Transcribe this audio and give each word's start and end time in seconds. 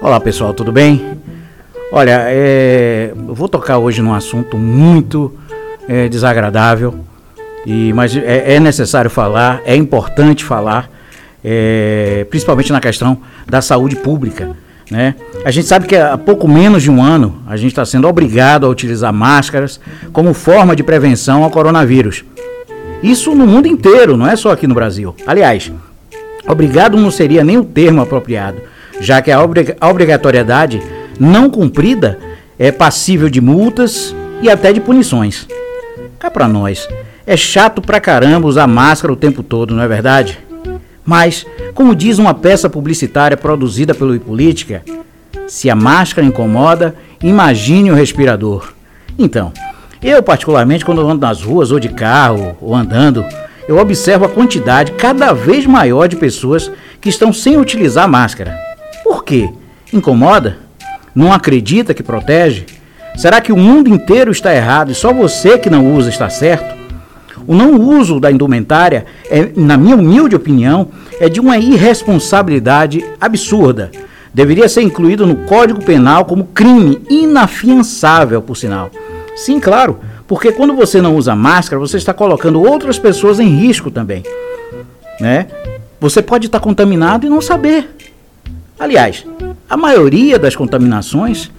Olá 0.00 0.18
pessoal, 0.18 0.52
tudo 0.52 0.72
bem? 0.72 1.18
Olha, 1.92 2.24
é, 2.26 3.12
eu 3.14 3.34
vou 3.34 3.48
tocar 3.48 3.78
hoje 3.78 4.02
num 4.02 4.12
assunto 4.12 4.58
muito 4.58 5.32
é, 5.88 6.08
desagradável, 6.08 7.04
e, 7.64 7.92
mas 7.92 8.16
é, 8.16 8.54
é, 8.54 8.60
necessário 8.60 9.08
falar, 9.08 9.62
é 9.64 9.76
importante 9.76 10.44
falar, 10.44 10.90
é, 11.44 12.26
principalmente 12.30 12.72
na 12.72 12.80
questão 12.80 13.18
da 13.46 13.62
saúde 13.62 13.94
pública. 13.94 14.50
Né? 14.90 15.14
A 15.44 15.52
gente 15.52 15.68
sabe 15.68 15.86
que 15.86 15.94
há 15.94 16.18
pouco 16.18 16.48
menos 16.48 16.82
de 16.82 16.90
um 16.90 17.00
ano 17.00 17.40
a 17.46 17.56
gente 17.56 17.70
está 17.70 17.84
sendo 17.84 18.08
obrigado 18.08 18.66
a 18.66 18.68
utilizar 18.68 19.12
máscaras 19.12 19.78
como 20.12 20.34
forma 20.34 20.74
de 20.74 20.82
prevenção 20.82 21.44
ao 21.44 21.50
coronavírus. 21.50 22.24
Isso 23.02 23.34
no 23.34 23.46
mundo 23.46 23.66
inteiro, 23.66 24.16
não 24.16 24.26
é 24.26 24.36
só 24.36 24.50
aqui 24.50 24.66
no 24.66 24.74
Brasil. 24.74 25.14
Aliás, 25.26 25.72
obrigado 26.46 26.96
não 26.96 27.10
seria 27.10 27.42
nem 27.42 27.58
o 27.58 27.64
termo 27.64 28.00
apropriado 28.00 28.72
já 29.02 29.20
que 29.20 29.30
a, 29.30 29.42
obrig 29.42 29.74
a 29.80 29.88
obrigatoriedade 29.88 30.80
não 31.18 31.50
cumprida 31.50 32.18
é 32.58 32.70
passível 32.70 33.28
de 33.28 33.40
multas 33.40 34.14
e 34.40 34.48
até 34.48 34.72
de 34.72 34.80
punições. 34.80 35.46
Cá 36.18 36.30
pra 36.30 36.46
nós, 36.46 36.88
é 37.26 37.36
chato 37.36 37.82
pra 37.82 38.00
caramba 38.00 38.46
usar 38.46 38.66
máscara 38.66 39.12
o 39.12 39.16
tempo 39.16 39.42
todo, 39.42 39.74
não 39.74 39.82
é 39.82 39.88
verdade? 39.88 40.38
Mas, 41.04 41.44
como 41.74 41.96
diz 41.96 42.18
uma 42.18 42.32
peça 42.32 42.70
publicitária 42.70 43.36
produzida 43.36 43.92
pelo 43.92 44.18
Política, 44.20 44.84
se 45.48 45.68
a 45.68 45.74
máscara 45.74 46.26
incomoda, 46.26 46.94
imagine 47.20 47.90
o 47.90 47.94
respirador. 47.94 48.72
Então, 49.18 49.52
eu 50.02 50.22
particularmente 50.22 50.84
quando 50.84 51.06
ando 51.06 51.26
nas 51.26 51.42
ruas 51.42 51.70
ou 51.70 51.78
de 51.78 51.88
carro 51.88 52.56
ou 52.60 52.74
andando, 52.74 53.24
eu 53.68 53.78
observo 53.78 54.24
a 54.24 54.28
quantidade 54.28 54.92
cada 54.92 55.32
vez 55.32 55.64
maior 55.66 56.08
de 56.08 56.16
pessoas 56.16 56.70
que 57.00 57.08
estão 57.08 57.32
sem 57.32 57.56
utilizar 57.56 58.08
máscara. 58.08 58.58
Por 59.04 59.24
quê? 59.24 59.50
Incomoda? 59.92 60.58
Não 61.14 61.32
acredita 61.32 61.94
que 61.94 62.02
protege? 62.02 62.66
Será 63.16 63.40
que 63.40 63.52
o 63.52 63.56
mundo 63.56 63.90
inteiro 63.90 64.30
está 64.30 64.54
errado 64.54 64.90
e 64.90 64.94
só 64.94 65.12
você 65.12 65.58
que 65.58 65.70
não 65.70 65.94
usa 65.94 66.08
está 66.08 66.28
certo? 66.30 66.82
O 67.46 67.54
não 67.54 67.74
uso 67.74 68.20
da 68.20 68.30
indumentária, 68.30 69.04
é, 69.28 69.50
na 69.56 69.76
minha 69.76 69.96
humilde 69.96 70.36
opinião, 70.36 70.88
é 71.20 71.28
de 71.28 71.40
uma 71.40 71.58
irresponsabilidade 71.58 73.04
absurda. 73.20 73.90
Deveria 74.32 74.68
ser 74.68 74.82
incluído 74.82 75.26
no 75.26 75.36
Código 75.44 75.84
Penal 75.84 76.24
como 76.24 76.44
crime 76.44 77.02
inafiançável, 77.10 78.40
por 78.40 78.56
sinal. 78.56 78.90
Sim, 79.34 79.58
claro, 79.58 79.98
porque 80.26 80.52
quando 80.52 80.74
você 80.74 81.00
não 81.00 81.16
usa 81.16 81.34
máscara, 81.34 81.80
você 81.80 81.96
está 81.96 82.12
colocando 82.12 82.62
outras 82.62 82.98
pessoas 82.98 83.40
em 83.40 83.48
risco 83.48 83.90
também. 83.90 84.22
Né? 85.20 85.46
Você 86.00 86.22
pode 86.22 86.46
estar 86.46 86.60
contaminado 86.60 87.26
e 87.26 87.30
não 87.30 87.40
saber. 87.40 87.96
Aliás, 88.78 89.24
a 89.68 89.76
maioria 89.76 90.38
das 90.38 90.56
contaminações 90.56 91.50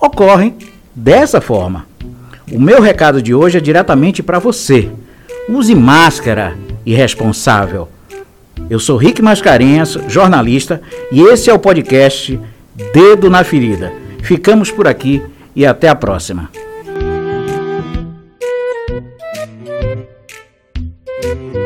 ocorrem 0.00 0.56
dessa 0.94 1.40
forma. 1.40 1.86
O 2.50 2.60
meu 2.60 2.80
recado 2.80 3.22
de 3.22 3.34
hoje 3.34 3.58
é 3.58 3.60
diretamente 3.60 4.22
para 4.22 4.38
você. 4.38 4.90
Use 5.48 5.74
máscara, 5.74 6.56
irresponsável. 6.84 7.88
Eu 8.68 8.78
sou 8.78 8.96
Rick 8.96 9.20
Mascarenhas, 9.22 9.98
jornalista, 10.08 10.80
e 11.12 11.20
esse 11.22 11.50
é 11.50 11.54
o 11.54 11.58
podcast 11.58 12.38
Dedo 12.92 13.30
na 13.30 13.44
Ferida. 13.44 13.92
Ficamos 14.22 14.70
por 14.70 14.88
aqui 14.88 15.22
e 15.54 15.64
até 15.64 15.88
a 15.88 15.94
próxima. 15.94 16.50
Thank 21.34 21.54
you. 21.56 21.63